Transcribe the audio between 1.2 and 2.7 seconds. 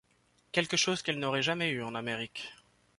jamais eu en Amérique.